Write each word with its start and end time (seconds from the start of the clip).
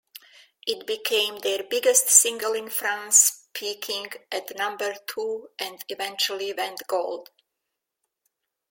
It 0.65 0.87
became 0.87 1.37
their 1.41 1.61
biggest 1.61 2.09
single 2.09 2.53
in 2.53 2.71
France-peaking 2.71 4.07
at 4.31 4.57
number 4.57 4.95
two--and 5.05 5.83
eventually 5.89 6.53
went 6.53 6.81
Gold. 6.87 7.29